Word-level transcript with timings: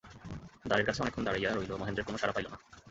দ্বারের 0.65 0.85
কাছে 0.87 1.01
অনেকক্ষণ 1.01 1.23
দাঁড়াইয়া 1.25 1.49
রহিল–মহেন্দ্রের 1.51 2.07
কোনো 2.07 2.17
সাড়া 2.17 2.33
পাইল 2.35 2.47
না। 2.49 2.57